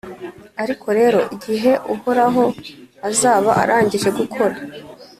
[0.63, 2.43] Ariko rero, igihe Uhoraho
[3.09, 4.55] azaba arangije gukora